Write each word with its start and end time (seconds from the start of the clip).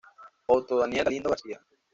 Otto 0.47 0.79
Daniel 0.79 1.05
Galindo 1.05 1.29
García. 1.29 1.61